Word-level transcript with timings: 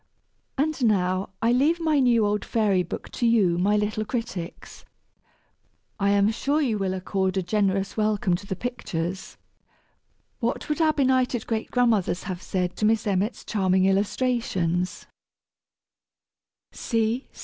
And 0.57 0.83
now, 0.85 1.29
I 1.43 1.51
leave 1.51 1.79
my 1.79 1.99
new 1.99 2.25
old 2.25 2.43
Fairy 2.43 2.81
Book 2.81 3.09
to 3.09 3.27
you, 3.27 3.59
my 3.59 3.77
little 3.77 4.03
critics. 4.03 4.83
I 5.99 6.09
am 6.09 6.31
sure 6.31 6.59
you 6.59 6.79
will 6.79 6.95
accord 6.95 7.37
a 7.37 7.43
generous 7.43 7.95
welcome 7.97 8.33
to 8.37 8.47
the 8.47 8.55
pictures. 8.55 9.37
What 10.39 10.69
would 10.69 10.81
our 10.81 10.93
benighted 10.93 11.45
great 11.45 11.69
grandmothers 11.69 12.23
have 12.23 12.41
said 12.41 12.75
to 12.77 12.85
Miss 12.85 13.05
Emmet's 13.05 13.45
charming 13.45 13.85
illustrations? 13.85 15.05